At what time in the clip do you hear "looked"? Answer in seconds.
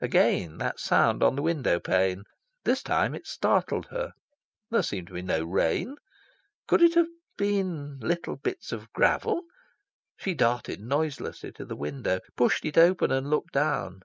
13.28-13.50